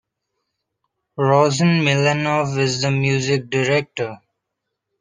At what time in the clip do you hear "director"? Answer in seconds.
3.51-4.19